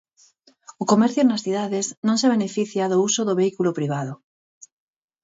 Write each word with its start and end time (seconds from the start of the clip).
O 0.83 0.85
comercio 0.91 1.21
nas 1.25 1.43
cidades 1.45 1.85
non 2.07 2.17
se 2.21 2.31
beneficia 2.35 2.89
do 2.91 2.97
uso 3.07 3.21
do 3.27 3.37
vehículo 3.41 3.71
privado. 3.79 4.13